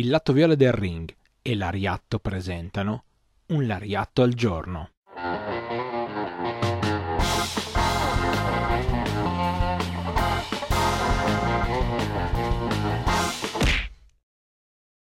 il 0.00 0.08
lato 0.08 0.32
viola 0.32 0.54
del 0.54 0.72
ring 0.72 1.14
e 1.42 1.54
l'Ariatto 1.54 2.20
presentano 2.20 3.04
un 3.48 3.66
Lariatto 3.66 4.22
al 4.22 4.32
giorno. 4.32 4.88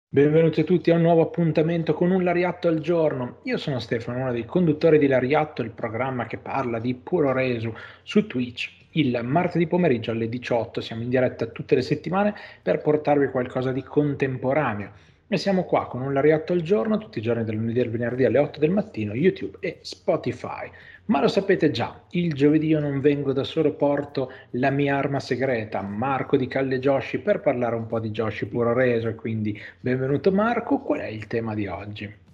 Benvenuti 0.09 0.61
a 0.61 0.63
tutti 0.63 0.89
a 0.89 0.95
un 0.95 1.01
nuovo 1.01 1.21
appuntamento 1.21 1.93
con 1.93 2.09
un 2.09 2.23
Lariatto 2.23 2.67
al 2.67 2.79
giorno. 2.79 3.41
Io 3.43 3.57
sono 3.57 3.77
Stefano, 3.77 4.21
uno 4.21 4.31
dei 4.31 4.45
conduttori 4.45 4.97
di 4.97 5.05
Lariatto, 5.05 5.61
il 5.61 5.69
programma 5.69 6.25
che 6.25 6.39
parla 6.39 6.79
di 6.79 6.95
puro 6.95 7.31
resu 7.33 7.71
su 8.01 8.25
Twitch. 8.25 8.71
Il 8.97 9.19
martedì 9.23 9.67
pomeriggio 9.67 10.09
alle 10.09 10.27
18 10.27 10.81
siamo 10.81 11.03
in 11.03 11.09
diretta 11.09 11.45
tutte 11.45 11.75
le 11.75 11.83
settimane 11.83 12.33
per 12.63 12.81
portarvi 12.81 13.27
qualcosa 13.27 13.71
di 13.71 13.83
contemporaneo. 13.83 14.89
E 15.27 15.37
siamo 15.37 15.65
qua 15.65 15.85
con 15.85 16.01
un 16.01 16.13
Lariatto 16.13 16.51
al 16.51 16.61
giorno, 16.61 16.97
tutti 16.97 17.19
i 17.19 17.21
giorni 17.21 17.43
del 17.43 17.57
lunedì 17.57 17.77
del 17.77 17.91
venerdì 17.91 18.25
alle 18.25 18.39
8 18.39 18.59
del 18.59 18.71
mattino, 18.71 19.13
YouTube 19.13 19.57
e 19.59 19.77
Spotify. 19.81 20.67
Ma 21.05 21.21
lo 21.21 21.27
sapete 21.27 21.69
già, 21.69 22.05
il 22.11 22.33
giovedì 22.33 22.69
io 22.69 22.79
non 22.79 22.99
vengo 22.99 23.33
da 23.33 23.43
solo, 23.43 23.75
porto 23.75 24.31
la 24.51 24.71
mia 24.71 24.97
arma 24.97 25.19
segreta, 25.19 25.83
Marco 25.83 26.35
di 26.35 26.47
Calle 26.47 26.79
Joshi, 26.79 27.19
per 27.19 27.39
parlare 27.39 27.75
un 27.75 27.85
po' 27.85 27.99
di 27.99 28.09
Joshi 28.09 28.47
puro 28.47 28.73
reso. 28.73 29.13
Quindi 29.13 29.61
benvenuto 29.79 30.31
Marco, 30.31 30.79
qual 30.79 31.01
è 31.01 31.07
il 31.07 31.27
tema 31.27 31.53
di 31.53 31.67
oggi? 31.67 32.25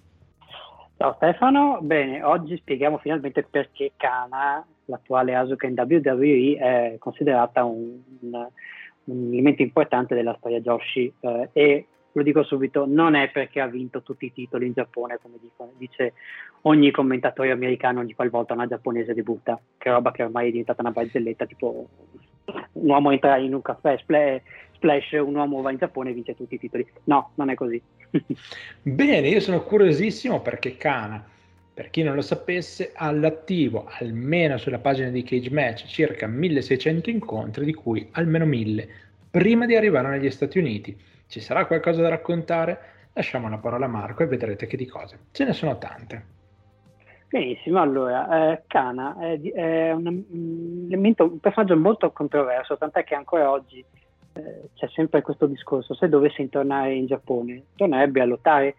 Ciao 0.96 1.14
Stefano, 1.16 1.78
bene, 1.82 2.22
oggi 2.22 2.56
spieghiamo 2.56 2.98
finalmente 2.98 3.42
perché 3.42 3.92
Kana, 3.96 4.64
l'attuale 4.84 5.34
Asuka 5.34 5.66
in 5.66 5.74
WWE, 5.76 6.56
è 6.56 6.96
considerata 6.98 7.64
un, 7.64 8.00
un, 8.20 8.48
un 9.04 9.32
elemento 9.32 9.62
importante 9.62 10.14
della 10.14 10.36
storia 10.38 10.60
Joshi 10.60 11.12
eh, 11.18 11.48
e 11.52 11.86
lo 12.12 12.22
dico 12.22 12.44
subito, 12.44 12.84
non 12.86 13.16
è 13.16 13.28
perché 13.28 13.60
ha 13.60 13.66
vinto 13.66 14.02
tutti 14.02 14.26
i 14.26 14.32
titoli 14.32 14.66
in 14.66 14.72
Giappone, 14.72 15.18
come 15.20 15.38
dico, 15.40 15.72
dice 15.76 16.12
ogni 16.62 16.92
commentatore 16.92 17.50
americano 17.50 17.98
ogni 17.98 18.14
qualvolta 18.14 18.54
una 18.54 18.68
giapponese 18.68 19.14
debutta, 19.14 19.60
che 19.76 19.90
roba 19.90 20.12
che 20.12 20.22
ormai 20.22 20.46
è 20.46 20.50
diventata 20.50 20.80
una 20.80 20.92
barzelletta, 20.92 21.44
tipo 21.46 21.88
un 22.44 22.88
uomo 22.88 23.10
entra 23.10 23.36
in 23.38 23.52
un 23.52 23.62
caffè, 23.62 23.96
splash 24.84 25.12
un 25.12 25.34
uomo 25.34 25.62
va 25.62 25.70
in 25.70 25.78
Giappone 25.78 26.10
e 26.10 26.12
vince 26.12 26.36
tutti 26.36 26.56
i 26.56 26.58
titoli. 26.58 26.86
No, 27.04 27.30
non 27.36 27.48
è 27.48 27.54
così. 27.54 27.80
Bene, 28.82 29.28
io 29.28 29.40
sono 29.40 29.62
curiosissimo 29.62 30.42
perché 30.42 30.76
Kana, 30.76 31.24
per 31.72 31.88
chi 31.88 32.02
non 32.02 32.14
lo 32.14 32.20
sapesse, 32.20 32.92
ha 32.94 33.06
all'attivo, 33.06 33.86
almeno 33.98 34.58
sulla 34.58 34.78
pagina 34.78 35.08
di 35.08 35.22
Cage 35.22 35.50
Match, 35.50 35.86
circa 35.86 36.26
1600 36.26 37.08
incontri, 37.08 37.64
di 37.64 37.72
cui 37.74 38.06
almeno 38.12 38.44
1000 38.44 38.88
prima 39.30 39.66
di 39.66 39.74
arrivare 39.74 40.10
negli 40.10 40.30
Stati 40.30 40.58
Uniti 40.58 40.96
ci 41.26 41.40
sarà 41.40 41.66
qualcosa 41.66 42.02
da 42.02 42.10
raccontare? 42.10 42.92
Lasciamo 43.14 43.48
la 43.48 43.58
parola 43.58 43.86
a 43.86 43.88
Marco 43.88 44.22
e 44.22 44.26
vedrete 44.26 44.66
che 44.66 44.76
di 44.76 44.86
cose. 44.86 45.18
Ce 45.32 45.44
ne 45.44 45.52
sono 45.52 45.78
tante. 45.78 46.32
Benissimo, 47.28 47.80
allora, 47.80 48.52
eh, 48.52 48.62
Kana 48.68 49.16
è, 49.18 49.40
è 49.40 49.92
un, 49.92 50.06
un, 50.06 50.84
elemento, 50.86 51.24
un, 51.24 51.40
personaggio 51.40 51.76
molto 51.76 52.12
controverso, 52.12 52.76
tant'è 52.76 53.02
che 53.02 53.16
ancora 53.16 53.50
oggi 53.50 53.84
eh, 54.34 54.70
c'è 54.74 54.88
sempre 54.88 55.22
questo 55.22 55.46
discorso, 55.46 55.94
se 55.94 56.08
dovesse 56.08 56.48
tornare 56.48 56.94
in 56.94 57.06
Giappone, 57.06 57.64
tornerebbe 57.76 58.20
a 58.20 58.24
lottare? 58.24 58.74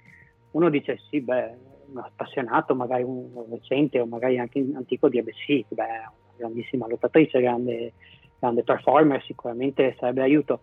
Uno 0.52 0.70
dice 0.70 1.00
sì, 1.10 1.22
beh, 1.22 1.58
un 1.88 1.98
appassionato, 1.98 2.76
magari 2.76 3.04
un 3.04 3.46
recente 3.50 4.00
o 4.00 4.06
magari 4.06 4.38
anche 4.38 4.66
antico 4.76 5.10
direbbe 5.10 5.34
sì, 5.46 5.66
beh, 5.68 5.84
una 5.84 6.14
grandissima 6.38 6.88
lottatrice, 6.88 7.42
grande, 7.42 7.94
grande 8.40 8.64
performer, 8.64 9.24
sicuramente 9.24 9.96
sarebbe 10.00 10.22
d'aiuto. 10.22 10.62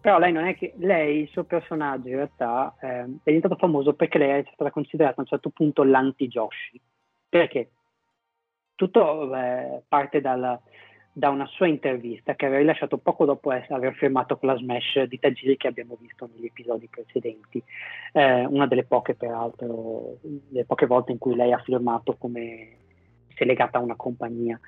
Però 0.00 0.18
lei 0.18 0.32
non 0.32 0.46
è 0.46 0.56
che 0.56 0.72
lei, 0.78 1.20
il 1.20 1.28
suo 1.28 1.44
personaggio 1.44 2.08
in 2.08 2.16
realtà 2.16 2.74
eh, 2.80 3.02
è 3.02 3.06
diventato 3.22 3.56
famoso 3.56 3.92
perché 3.92 4.16
lei 4.16 4.40
è 4.40 4.50
stata 4.54 4.70
considerata 4.70 5.16
a 5.16 5.20
un 5.20 5.26
certo 5.26 5.50
punto 5.50 5.82
l'anti-Joshi. 5.82 6.80
Perché? 7.28 7.70
Tutto 8.74 9.34
eh, 9.36 9.82
parte 9.86 10.22
dal, 10.22 10.58
da 11.20 11.28
una 11.28 11.46
sua 11.46 11.68
intervista 11.68 12.34
che 12.34 12.46
aveva 12.46 12.60
rilasciato 12.60 12.96
poco 12.96 13.26
dopo 13.26 13.50
aver 13.50 13.94
firmato 13.94 14.38
con 14.38 14.48
la 14.48 14.56
Smash 14.56 15.02
di 15.02 15.18
Tajiri 15.18 15.58
che 15.58 15.68
abbiamo 15.68 15.98
visto 16.00 16.28
negli 16.32 16.46
episodi 16.46 16.88
precedenti. 16.88 17.62
Eh, 18.12 18.46
una 18.46 18.66
delle 18.66 18.84
poche, 18.84 19.14
peraltro, 19.14 20.16
delle 20.22 20.64
poche 20.64 20.86
volte 20.86 21.12
in 21.12 21.18
cui 21.18 21.36
lei 21.36 21.52
ha 21.52 21.58
firmato 21.58 22.16
come 22.16 22.76
si 23.28 23.42
è 23.42 23.44
legata 23.44 23.78
a 23.78 23.82
una 23.82 23.96
compagnia 23.96 24.58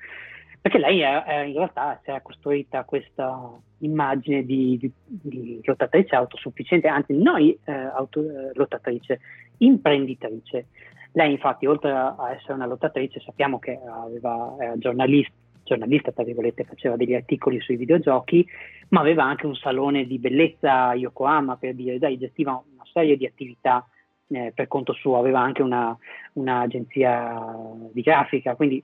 perché 0.61 0.77
lei 0.77 1.01
è, 1.01 1.23
è 1.23 1.39
in 1.41 1.55
realtà 1.55 1.99
si 2.05 2.11
è 2.11 2.21
costruita 2.21 2.85
questa 2.85 3.51
immagine 3.79 4.45
di, 4.45 4.77
di, 4.77 4.93
di 5.05 5.59
lottatrice 5.61 6.15
autosufficiente, 6.15 6.87
anzi 6.87 7.13
noi 7.17 7.59
eh, 7.65 7.73
auto, 7.73 8.21
eh, 8.21 8.51
lottatrice, 8.53 9.19
imprenditrice. 9.57 10.67
Lei 11.11 11.33
infatti 11.33 11.65
oltre 11.65 11.91
a 11.91 12.31
essere 12.33 12.53
una 12.53 12.65
lottatrice 12.65 13.19
sappiamo 13.19 13.59
che 13.59 13.77
aveva, 13.85 14.55
era 14.57 14.77
giornalista, 14.77 15.33
giornalista, 15.63 16.11
tra 16.11 16.23
virgolette, 16.23 16.63
faceva 16.63 16.95
degli 16.95 17.13
articoli 17.13 17.59
sui 17.61 17.75
videogiochi, 17.75 18.45
ma 18.89 18.99
aveva 18.99 19.23
anche 19.23 19.45
un 19.45 19.55
salone 19.55 20.05
di 20.05 20.19
bellezza 20.19 20.87
a 20.87 20.95
Yokohama, 20.95 21.57
per 21.57 21.73
dire, 21.73 21.99
dai, 21.99 22.17
gestiva 22.17 22.51
una 22.51 22.85
serie 22.91 23.17
di 23.17 23.25
attività 23.25 23.87
eh, 24.27 24.51
per 24.53 24.67
conto 24.67 24.93
suo, 24.93 25.17
aveva 25.17 25.39
anche 25.39 25.61
una, 25.61 25.97
un'agenzia 26.33 27.55
di 27.91 28.01
grafica, 28.01 28.55
quindi 28.55 28.83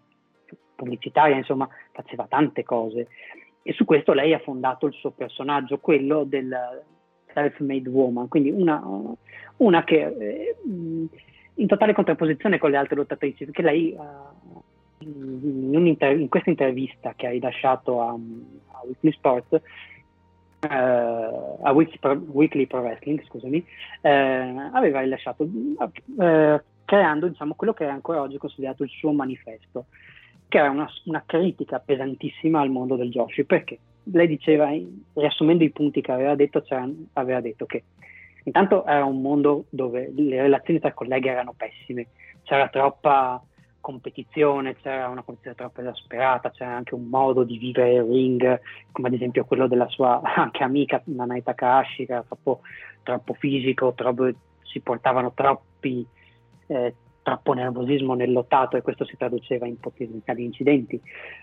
pubblicitaria, 0.76 1.36
insomma, 1.36 1.68
faceva 1.92 2.26
tante 2.28 2.64
cose. 2.64 3.08
E 3.62 3.74
su 3.74 3.86
questo 3.86 4.14
lei 4.14 4.34
ha 4.34 4.40
fondato 4.40 4.88
il 4.88 4.94
suo 4.94 5.12
personaggio, 5.12 5.80
quello 5.80 6.24
del 6.24 6.84
self-made 7.34 7.90
woman, 7.90 8.28
quindi 8.28 8.50
una, 8.50 8.82
una 9.58 9.84
che 9.84 10.06
eh, 10.06 10.56
in 11.56 11.68
totale 11.68 11.94
contrapposizione 11.94 12.58
con 12.58 12.72
le 12.72 12.78
altre 12.78 12.96
lottatrici, 12.96 13.46
perché 13.46 13.62
lei 13.62 13.94
uh, 13.96 14.62
in, 15.00 15.98
in, 15.98 16.30
questa 16.30 16.50
intervista 16.50 17.14
che 17.16 17.28
ha 17.28 17.32
rilasciato 17.32 18.02
a, 18.02 18.10
a 18.10 18.82
Weekly 18.86 19.12
Sports, 19.12 19.62
Uh, 20.62 21.58
a 21.62 21.72
Weekly 21.72 22.68
Pro, 22.68 22.82
Wrestling, 22.82 23.24
scusami, 23.24 23.66
uh, 24.02 24.08
aveva 24.74 25.00
rilasciato 25.00 25.44
uh, 25.44 26.62
creando 26.84 27.30
diciamo, 27.30 27.54
quello 27.56 27.72
che 27.72 27.86
è 27.86 27.90
ancora 27.90 28.20
oggi 28.20 28.38
considerato 28.38 28.84
il 28.84 28.90
suo 28.90 29.14
manifesto 29.14 29.86
che 30.50 30.58
era 30.58 30.70
una, 30.72 30.90
una 31.06 31.24
critica 31.26 31.80
pesantissima 31.80 32.60
al 32.60 32.72
mondo 32.72 32.96
del 32.96 33.12
Joshi, 33.12 33.46
perché? 33.46 33.78
Lei 34.12 34.28
diceva, 34.28 34.70
riassumendo 35.14 35.64
i 35.64 35.70
punti 35.70 36.02
che 36.02 36.12
aveva 36.12 36.34
detto, 36.34 36.66
aveva 37.14 37.40
detto 37.40 37.68
che 37.68 37.84
intanto 38.44 38.84
era 38.86 39.06
un 39.06 39.22
mondo 39.22 39.66
dove 39.70 40.12
le 40.16 40.42
relazioni 40.42 40.80
tra 40.80 40.92
colleghi 40.94 41.28
erano 41.28 41.54
pessime, 41.56 42.08
c'era 42.42 42.68
troppa 42.70 43.40
competizione, 43.82 44.76
c'era 44.76 45.08
una 45.08 45.24
competizione 45.24 45.56
troppo 45.56 45.82
esasperata, 45.82 46.52
c'era 46.52 46.76
anche 46.76 46.96
un 46.96 47.06
modo 47.06 47.44
di 47.44 47.58
vivere 47.58 47.94
il 47.94 48.04
ring, 48.04 48.62
come 48.92 49.08
ad 49.08 49.14
esempio 49.14 49.46
quello 49.46 49.68
della 49.68 49.88
sua 49.88 50.22
anche 50.36 50.64
amica 50.64 51.02
Nanai 51.06 51.44
Takahashi, 51.44 52.06
che 52.06 52.12
era 52.12 52.24
troppo, 52.24 52.62
troppo 53.04 53.34
fisico, 53.34 53.94
troppo, 53.94 54.30
si 54.64 54.80
portavano 54.80 55.34
troppi, 55.34 56.06
eh, 56.68 56.96
troppo 57.22 57.54
nervosismo 57.54 58.16
nel 58.16 58.32
lottato 58.32 58.78
e 58.78 58.82
questo 58.82 59.06
si 59.06 59.16
traduceva 59.18 59.68
in 59.68 59.80
potenziali 59.80 60.44
incidenti. 60.44 61.00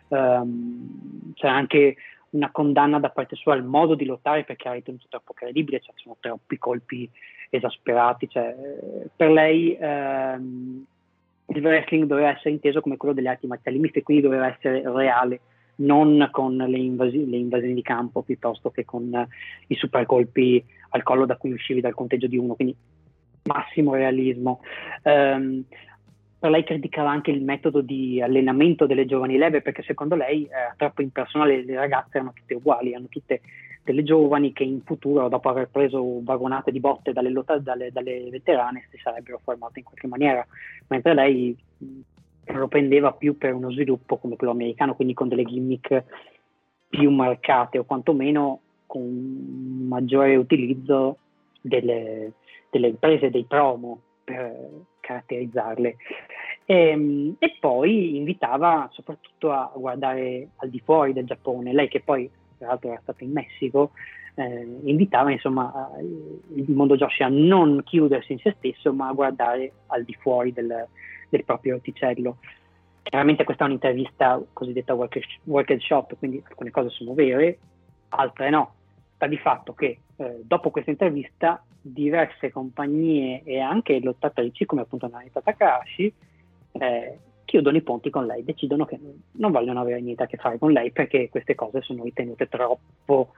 Um, 0.08 1.32
c'è 1.34 1.48
anche 1.48 1.96
una 2.30 2.50
condanna 2.50 2.98
da 2.98 3.10
parte 3.10 3.36
sua 3.36 3.54
al 3.54 3.64
modo 3.64 3.94
di 3.94 4.04
lottare 4.04 4.44
perché 4.44 4.68
ha 4.68 4.72
ritenuto 4.72 5.06
troppo 5.08 5.32
credibile, 5.32 5.80
cioè 5.80 5.94
sono 5.96 6.16
troppi 6.18 6.58
colpi 6.58 7.08
esasperati. 7.50 8.28
Cioè, 8.28 8.54
per 9.14 9.30
lei 9.30 9.76
um, 9.80 10.84
il 11.56 11.64
wrestling 11.64 12.04
doveva 12.04 12.30
essere 12.30 12.50
inteso 12.50 12.80
come 12.80 12.96
quello 12.96 13.14
delle 13.14 13.30
arti 13.30 13.46
marziali 13.46 13.78
miste, 13.78 14.02
quindi 14.02 14.22
doveva 14.22 14.46
essere 14.48 14.82
reale, 14.84 15.40
non 15.76 16.28
con 16.30 16.56
le, 16.56 16.78
invasi- 16.78 17.28
le 17.28 17.36
invasioni 17.36 17.74
di 17.74 17.82
campo 17.82 18.22
piuttosto 18.22 18.70
che 18.70 18.84
con 18.84 19.10
uh, 19.12 19.26
i 19.68 19.74
super 19.74 20.06
colpi 20.06 20.62
al 20.90 21.02
collo 21.02 21.26
da 21.26 21.36
cui 21.36 21.52
uscivi 21.52 21.80
dal 21.80 21.94
conteggio 21.94 22.26
di 22.26 22.36
uno. 22.36 22.54
Quindi 22.54 22.76
massimo 23.44 23.94
realismo. 23.94 24.60
Um, 25.02 25.64
per 26.38 26.50
lei 26.50 26.64
criticava 26.64 27.10
anche 27.10 27.30
il 27.30 27.42
metodo 27.42 27.80
di 27.80 28.20
allenamento 28.20 28.86
delle 28.86 29.06
giovani 29.06 29.38
leve 29.38 29.62
perché 29.62 29.82
secondo 29.82 30.14
lei 30.14 30.46
era 30.50 30.74
troppo 30.76 31.00
impersonale, 31.00 31.64
le 31.64 31.74
ragazze 31.74 32.10
erano 32.12 32.32
tutte 32.34 32.54
uguali, 32.54 32.90
erano 32.90 33.06
tutte 33.08 33.40
delle 33.86 34.02
giovani 34.02 34.52
che 34.52 34.64
in 34.64 34.82
futuro, 34.82 35.28
dopo 35.28 35.48
aver 35.48 35.68
preso 35.68 36.20
vagonate 36.22 36.72
di 36.72 36.80
botte 36.80 37.12
dalle, 37.12 37.30
lotta, 37.30 37.58
dalle, 37.58 37.92
dalle 37.92 38.28
veterane, 38.30 38.88
si 38.90 38.98
sarebbero 38.98 39.40
formate 39.44 39.78
in 39.78 39.84
qualche 39.84 40.08
maniera, 40.08 40.44
mentre 40.88 41.14
lei 41.14 41.56
lo 42.46 42.66
prendeva 42.66 43.12
più 43.12 43.38
per 43.38 43.54
uno 43.54 43.70
sviluppo 43.70 44.16
come 44.16 44.34
quello 44.34 44.52
americano, 44.52 44.96
quindi 44.96 45.14
con 45.14 45.28
delle 45.28 45.44
gimmick 45.44 46.02
più 46.88 47.10
marcate 47.10 47.78
o 47.78 47.84
quantomeno 47.84 48.60
con 48.86 49.02
un 49.02 49.86
maggiore 49.86 50.34
utilizzo 50.34 51.18
delle, 51.60 52.32
delle 52.70 52.88
imprese, 52.88 53.30
dei 53.30 53.44
promo 53.44 54.00
per 54.24 54.52
caratterizzarle. 54.98 55.96
E, 56.64 56.74
ehm, 56.74 57.36
e, 57.38 57.56
poi 57.60 58.16
invitava 58.16 58.88
soprattutto 58.90 59.52
a 59.52 59.70
guardare 59.76 60.48
al 60.56 60.70
di 60.70 60.80
fuori 60.80 61.12
del 61.12 61.24
Giappone. 61.24 61.72
Lei 61.72 61.88
che 61.88 62.00
poi, 62.00 62.28
tra 62.58 62.68
l'altro, 62.68 62.90
era 62.90 63.00
stata 63.02 63.24
in 63.24 63.32
Messico, 63.32 63.92
eh, 64.34 64.80
invitava 64.84 65.30
insomma 65.32 65.90
il 65.98 66.70
mondo 66.70 66.96
Joshi 66.96 67.22
a 67.22 67.28
non 67.28 67.82
chiudersi 67.84 68.32
in 68.32 68.38
se 68.38 68.54
stesso 68.58 68.92
ma 68.92 69.08
a 69.08 69.12
guardare 69.12 69.72
al 69.86 70.04
di 70.04 70.14
fuori 70.20 70.52
del, 70.52 70.86
del 71.28 71.44
proprio 71.44 71.76
orticello. 71.76 72.36
Chiaramente 73.02 73.44
questa 73.44 73.64
è 73.64 73.66
un'intervista 73.66 74.42
cosiddetta 74.52 74.94
work 74.94 75.70
and 75.70 75.80
shop, 75.80 76.16
quindi 76.18 76.42
alcune 76.46 76.70
cose 76.70 76.90
sono 76.90 77.14
vere, 77.14 77.58
altre 78.08 78.50
no. 78.50 78.72
Sta 79.14 79.26
di 79.26 79.38
fatto 79.38 79.72
che 79.72 79.98
eh, 80.16 80.40
dopo 80.42 80.70
questa 80.70 80.90
intervista 80.90 81.62
diverse 81.80 82.50
compagnie 82.50 83.42
e 83.44 83.60
anche 83.60 84.00
lottatrici 84.00 84.66
come 84.66 84.82
appunto 84.82 85.08
Narita 85.08 85.40
Takahashi 85.40 86.12
eh, 86.72 87.18
chiudono 87.56 87.78
i 87.78 87.82
ponti 87.82 88.10
con 88.10 88.26
lei, 88.26 88.44
decidono 88.44 88.84
che 88.84 88.98
non 89.32 89.50
vogliono 89.50 89.80
avere 89.80 90.00
niente 90.02 90.24
a 90.24 90.26
che 90.26 90.36
fare 90.36 90.58
con 90.58 90.72
lei 90.72 90.90
perché 90.90 91.30
queste 91.30 91.54
cose 91.54 91.80
sono 91.80 92.04
ritenute 92.04 92.48
troppo, 92.48 93.32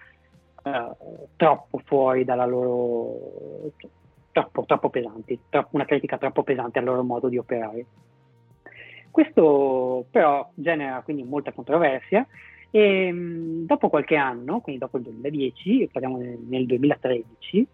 eh, 0.64 0.90
troppo 1.36 1.80
fuori 1.84 2.24
dalla 2.24 2.44
loro... 2.44 3.70
troppo, 4.32 4.64
troppo 4.64 4.90
pesanti, 4.90 5.38
troppo, 5.48 5.76
una 5.76 5.84
critica 5.84 6.18
troppo 6.18 6.42
pesante 6.42 6.80
al 6.80 6.86
loro 6.86 7.04
modo 7.04 7.28
di 7.28 7.38
operare. 7.38 7.86
Questo 9.12 10.04
però 10.10 10.50
genera 10.54 11.00
quindi 11.02 11.22
molta 11.22 11.52
controversia 11.52 12.26
e 12.70 13.12
mh, 13.12 13.66
dopo 13.66 13.88
qualche 13.88 14.16
anno, 14.16 14.60
quindi 14.60 14.80
dopo 14.80 14.96
il 14.96 15.04
2010, 15.04 15.90
parliamo 15.92 16.18
nel 16.18 16.66
2013, 16.66 17.66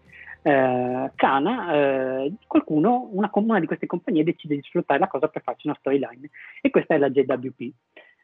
eh, 0.47 1.11
Kana, 1.15 1.73
eh, 1.73 2.33
qualcuno, 2.45 3.09
una, 3.11 3.31
una, 3.33 3.59
di 3.59 3.65
queste 3.65 3.87
compagnie 3.87 4.23
decide 4.23 4.53
di 4.53 4.61
sfruttare 4.61 4.99
la 4.99 5.07
cosa 5.07 5.27
per 5.27 5.41
farci 5.41 5.65
una 5.65 5.75
storyline 5.79 6.29
e 6.61 6.69
questa 6.69 6.93
è 6.93 6.99
la 6.99 7.09
JWP. 7.09 7.71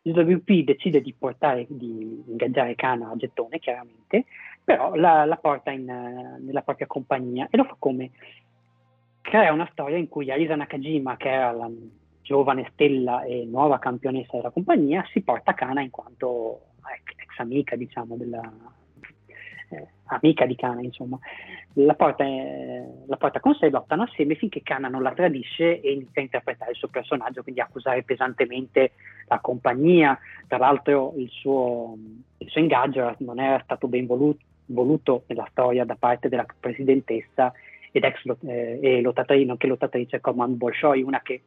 JWP 0.04 0.52
decide 0.64 1.02
di 1.02 1.16
portare, 1.18 1.66
di 1.68 2.24
ingaggiare 2.28 2.76
Kana 2.76 3.10
a 3.10 3.16
gettone, 3.16 3.58
chiaramente, 3.58 4.26
però 4.64 4.94
la, 4.94 5.26
la 5.26 5.38
porta 5.38 5.72
in, 5.72 5.86
nella 5.86 6.62
propria 6.62 6.86
compagnia 6.86 7.48
e 7.50 7.58
lo 7.58 7.64
fa 7.64 7.76
come 7.80 8.12
crea 9.22 9.52
una 9.52 9.68
storia 9.72 9.98
in 9.98 10.08
cui 10.08 10.30
Arisa 10.30 10.56
Nakajima, 10.56 11.18
che 11.18 11.30
era 11.30 11.52
la 11.52 11.72
giovane 12.22 12.70
stella 12.74 13.24
e 13.24 13.46
nuova 13.46 13.80
campionessa 13.80 14.38
della 14.38 14.52
compagnia, 14.52 15.04
si 15.12 15.22
porta 15.22 15.56
Kana 15.56 15.82
in 15.82 15.90
quanto 15.90 16.68
ex, 16.86 17.16
ex 17.18 17.40
amica, 17.40 17.76
diciamo, 17.76 18.16
della, 18.16 18.42
amica 20.06 20.46
di 20.46 20.56
Kana, 20.56 20.82
insomma. 20.82 21.18
La 21.74 21.94
porta, 21.94 22.24
eh, 22.24 22.84
la 23.08 23.18
porta, 23.18 23.40
con 23.40 23.56
sé, 23.56 23.70
lottano 23.70 24.04
assieme 24.04 24.36
finché 24.36 24.62
Kana 24.62 24.88
non 24.88 25.02
la 25.02 25.14
tradisce 25.14 25.80
e 25.80 25.92
inizia 25.92 26.22
a 26.22 26.26
interpretare 26.26 26.72
il 26.72 26.78
suo 26.78 26.90
personaggio, 26.90 27.44
quindi 27.44 27.62
accusare 27.62 28.04
pesantemente 28.04 28.92
la 29.28 29.40
compagnia. 29.40 30.18
Tra 30.48 30.58
l'altro 30.58 31.14
il 31.18 31.30
suo, 31.30 31.98
il 32.38 32.50
suo 32.50 32.62
ingaggio 32.62 33.16
non 33.20 33.40
era 33.40 33.62
stato 33.64 33.88
ben 33.88 34.06
voluto, 34.06 34.44
voluto 34.66 35.24
nella 35.28 35.48
storia 35.52 35.86
da 35.86 35.96
parte 35.96 36.30
della 36.30 36.46
presidentessa 36.60 37.54
ed 37.92 38.04
ex 38.04 38.24
eh, 38.46 38.80
e 38.82 39.02
lottatrice, 39.02 39.46
nonché 39.46 39.68
lottatrice 39.68 40.20
Command 40.20 40.56
Bolshoi, 40.56 41.02
una 41.02 41.22
che 41.22 41.42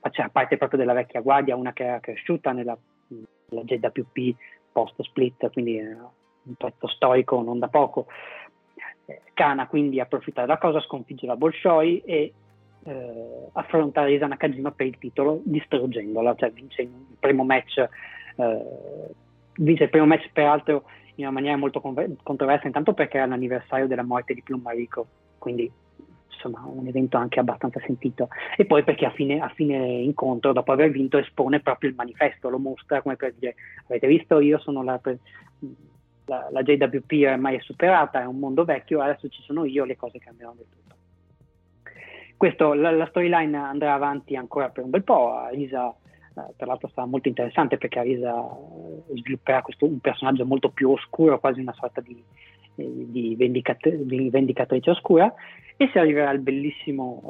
faceva 0.00 0.28
parte 0.28 0.56
proprio 0.56 0.78
della 0.78 0.92
vecchia 0.92 1.20
guardia, 1.20 1.56
una 1.56 1.72
che 1.72 1.84
era 1.84 2.00
cresciuta 2.00 2.52
nella, 2.52 2.76
nella 3.08 3.64
JWP 3.64 4.36
post 4.72 5.02
split, 5.02 5.50
quindi 5.52 5.78
era 5.78 6.08
un 6.48 6.54
pezzo 6.54 6.88
storico 6.88 7.40
non 7.42 7.58
da 7.58 7.68
poco. 7.68 8.06
Kana 9.32 9.66
quindi 9.68 10.00
approfitta 10.00 10.42
della 10.42 10.58
cosa, 10.58 10.80
sconfigge 10.80 11.26
la 11.26 11.36
Bolshoi 11.36 12.02
e 12.04 12.32
eh, 12.84 13.48
affronta 13.52 14.04
Risa 14.04 14.26
Nakajima 14.26 14.70
per 14.72 14.86
il 14.86 14.98
titolo 14.98 15.40
distruggendola, 15.44 16.34
cioè 16.34 16.50
vince 16.50 16.82
il 16.82 16.90
primo 17.18 17.44
match, 17.44 17.78
eh, 17.78 19.10
vince 19.56 19.84
il 19.84 19.90
primo 19.90 20.06
match 20.06 20.28
peraltro 20.32 20.84
in 21.16 21.24
una 21.24 21.32
maniera 21.32 21.56
molto 21.56 21.80
controversa, 21.80 22.66
intanto 22.66 22.92
perché 22.92 23.16
era 23.16 23.26
l'anniversario 23.26 23.86
della 23.86 24.04
morte 24.04 24.34
di 24.34 24.42
Plum 24.42 24.60
Mariko, 24.60 25.06
quindi 25.38 25.70
insomma 26.30 26.62
un 26.64 26.86
evento 26.86 27.16
anche 27.16 27.40
abbastanza 27.40 27.80
sentito 27.80 28.28
e 28.56 28.64
poi 28.64 28.84
perché 28.84 29.04
a 29.04 29.10
fine, 29.10 29.40
a 29.40 29.48
fine, 29.48 29.76
incontro 29.76 30.52
dopo 30.52 30.70
aver 30.70 30.90
vinto 30.90 31.18
espone 31.18 31.58
proprio 31.58 31.90
il 31.90 31.96
manifesto 31.96 32.48
lo 32.48 32.58
mostra 32.58 33.02
come 33.02 33.16
per 33.16 33.34
dire 33.36 33.56
avete 33.88 34.06
visto 34.06 34.38
io 34.38 34.58
sono 34.60 34.84
la, 34.84 35.00
la, 36.28 36.48
la 36.50 36.62
JWP 36.62 37.26
ormai 37.26 37.56
è 37.56 37.60
superata 37.60 38.20
è 38.20 38.26
un 38.26 38.38
mondo 38.38 38.64
vecchio 38.64 39.00
adesso 39.00 39.28
ci 39.28 39.42
sono 39.42 39.64
io 39.64 39.84
le 39.84 39.96
cose 39.96 40.18
cambieranno 40.18 40.56
del 40.56 40.66
tutto. 40.68 40.96
Questo, 42.36 42.72
la, 42.74 42.90
la 42.92 43.06
storyline 43.06 43.56
andrà 43.56 43.94
avanti 43.94 44.36
ancora 44.36 44.68
per 44.68 44.84
un 44.84 44.90
bel 44.90 45.02
po' 45.02 45.32
Arisa 45.32 45.88
eh, 45.90 46.54
tra 46.56 46.66
l'altro 46.66 46.88
sarà 46.94 47.06
molto 47.06 47.28
interessante 47.28 47.78
perché 47.78 47.98
Arisa 47.98 48.32
eh, 48.32 49.16
svilupperà 49.16 49.62
questo, 49.62 49.86
un 49.86 49.98
personaggio 49.98 50.46
molto 50.46 50.70
più 50.70 50.90
oscuro 50.90 51.40
quasi 51.40 51.60
una 51.60 51.74
sorta 51.74 52.00
di, 52.00 52.22
eh, 52.76 52.92
di, 53.08 53.34
vendicat- 53.36 53.88
di 53.88 54.30
vendicatrice 54.30 54.90
oscura 54.90 55.34
e 55.80 55.88
si 55.92 55.98
arriverà 55.98 56.30
al 56.30 56.40
bellissimo 56.40 57.22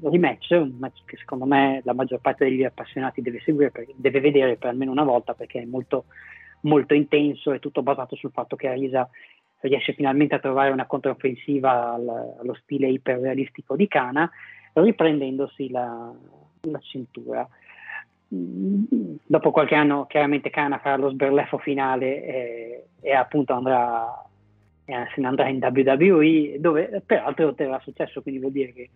uh, 0.00 0.08
rematch, 0.08 0.50
un 0.52 0.76
match 0.78 1.00
che 1.04 1.16
secondo 1.16 1.46
me 1.46 1.80
la 1.82 1.94
maggior 1.94 2.20
parte 2.20 2.44
degli 2.44 2.62
appassionati 2.62 3.20
deve 3.22 3.40
seguire, 3.40 3.72
per, 3.72 3.86
deve 3.96 4.20
vedere 4.20 4.56
per 4.56 4.70
almeno 4.70 4.92
una 4.92 5.02
volta 5.02 5.34
perché 5.34 5.62
è 5.62 5.64
molto, 5.64 6.04
molto 6.66 6.94
intenso 6.94 7.52
e 7.52 7.58
tutto 7.58 7.82
basato 7.82 8.16
sul 8.16 8.30
fatto 8.32 8.56
che 8.56 8.68
Arisa 8.68 9.08
riesce 9.60 9.94
finalmente 9.94 10.34
a 10.34 10.38
trovare 10.38 10.70
una 10.70 10.86
controffensiva 10.86 11.94
al, 11.94 12.36
allo 12.38 12.54
stile 12.62 12.88
iperrealistico 12.88 13.74
di 13.74 13.88
Kana, 13.88 14.30
riprendendosi 14.74 15.70
la, 15.70 16.12
la 16.60 16.78
cintura. 16.80 17.48
Mm, 18.34 18.84
dopo 19.24 19.50
qualche 19.50 19.74
anno 19.74 20.06
chiaramente 20.06 20.50
Kana 20.50 20.78
farà 20.78 20.96
lo 20.96 21.10
sberleffo 21.10 21.58
finale 21.58 22.24
e, 22.24 22.84
e 23.00 23.12
appunto 23.12 23.54
andrà 23.54 24.26
eh, 24.86 25.06
se 25.14 25.20
ne 25.20 25.26
andrà 25.26 25.48
in 25.48 25.58
WWE, 25.60 26.56
dove 26.60 27.02
peraltro 27.04 27.48
otterrà 27.48 27.78
successo, 27.80 28.22
quindi 28.22 28.40
vuol 28.40 28.52
dire 28.52 28.72
che 28.72 28.90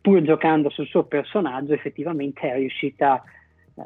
pur 0.00 0.20
giocando 0.22 0.68
sul 0.68 0.86
suo 0.86 1.04
personaggio 1.04 1.74
effettivamente 1.74 2.40
è 2.40 2.56
riuscita, 2.56 3.22
eh, 3.76 3.82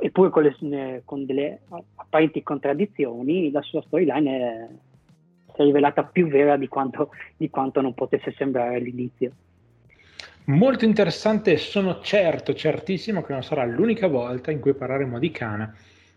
eppure 0.00 0.30
con, 0.30 0.42
le, 0.42 1.02
con, 1.04 1.26
delle 1.26 1.60
apparenti 1.96 2.42
contraddizioni, 2.42 3.50
la 3.50 3.62
sua 3.62 3.82
storyline 3.82 4.78
si 5.54 5.60
è 5.60 5.64
rivelata 5.64 6.04
più 6.04 6.26
vera 6.28 6.56
di 6.56 6.68
quanto, 6.68 7.10
di 7.36 7.50
quanto 7.50 7.80
non 7.80 7.94
potesse 7.94 8.32
sembrare 8.36 8.76
all'inizio. 8.76 9.32
Molto 10.44 10.84
interessante, 10.84 11.56
sono 11.58 12.00
certo, 12.00 12.54
certissimo 12.54 13.22
che 13.22 13.32
non 13.32 13.42
sarà 13.42 13.64
l'unica 13.64 14.08
volta 14.08 14.50
in 14.50 14.58
cui 14.58 14.74
parleremo 14.74 15.18
di 15.18 15.30
Kana 15.30 15.72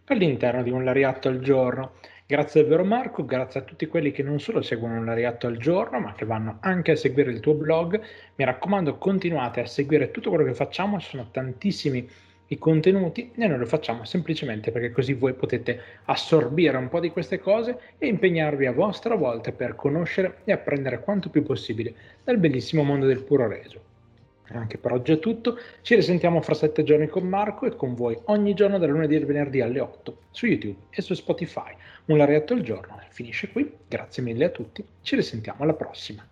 all'interno 0.06 0.64
di 0.64 0.72
un 0.72 0.84
lariatto 0.84 1.28
al 1.28 1.40
giorno. 1.40 1.94
Grazie 2.26 2.62
davvero 2.62 2.84
Marco, 2.86 3.26
grazie 3.26 3.60
a 3.60 3.64
tutti 3.64 3.86
quelli 3.86 4.12
che 4.12 4.24
non 4.24 4.40
solo 4.40 4.62
seguono 4.62 4.98
un 4.98 5.06
lariatto 5.06 5.46
al 5.46 5.58
giorno, 5.58 6.00
ma 6.00 6.14
che 6.14 6.26
vanno 6.26 6.58
anche 6.62 6.92
a 6.92 6.96
seguire 6.96 7.32
il 7.32 7.42
tuo 7.42 7.54
blog. 7.54 8.02
Mi 8.36 8.46
raccomando, 8.46 8.98
continuate 8.98 9.60
a 9.60 9.66
seguire 9.66 10.10
tutto 10.10 10.30
quello 10.30 10.46
che 10.46 10.54
facciamo, 10.54 11.00
sono 11.00 11.28
tantissimi 11.30 12.10
i 12.48 12.58
contenuti 12.58 13.32
e 13.36 13.48
noi 13.48 13.58
lo 13.58 13.66
facciamo 13.66 14.04
semplicemente 14.06 14.72
perché 14.72 14.92
così 14.92 15.14
voi 15.14 15.34
potete 15.34 15.80
assorbire 16.06 16.78
un 16.78 16.90
po' 16.90 17.00
di 17.00 17.10
queste 17.10 17.40
cose 17.40 17.80
e 17.98 18.08
impegnarvi 18.08 18.66
a 18.66 18.72
vostra 18.72 19.16
volta 19.16 19.52
per 19.52 19.76
conoscere 19.76 20.40
e 20.44 20.52
apprendere 20.52 21.00
quanto 21.00 21.30
più 21.30 21.44
possibile 21.44 21.94
dal 22.24 22.38
bellissimo 22.38 22.84
mondo 22.84 23.06
del 23.06 23.24
puro 23.24 23.48
reso. 23.48 23.92
Anche 24.50 24.78
per 24.78 24.92
oggi 24.92 25.14
è 25.14 25.20
tutto, 25.20 25.58
ci 25.82 25.96
risentiamo 25.96 26.42
fra 26.42 26.54
sette 26.54 26.84
giorni 26.84 27.08
con 27.08 27.28
Marco 27.28 27.66
e 27.66 27.76
con 27.76 27.96
voi 27.96 28.18
ogni 28.26 28.54
giorno 28.54 28.78
dal 28.78 28.90
lunedì 28.90 29.16
al 29.16 29.26
venerdì 29.26 29.62
alle 29.62 29.80
8 29.80 30.18
su 30.32 30.46
YouTube 30.46 30.80
e 30.90 31.02
su 31.02 31.14
Spotify. 31.14 31.74
Un 32.06 32.18
larietto 32.18 32.54
al 32.54 32.62
giorno 32.62 33.00
finisce 33.10 33.50
qui, 33.50 33.72
grazie 33.88 34.22
mille 34.22 34.46
a 34.46 34.50
tutti, 34.50 34.86
ci 35.02 35.16
risentiamo 35.16 35.64
alla 35.64 35.74
prossima. 35.74 36.28